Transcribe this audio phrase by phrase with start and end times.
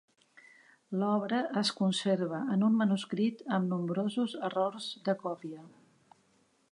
[1.01, 5.63] L'obra es conserva en un manuscrit amb nombrosos errors de còpia.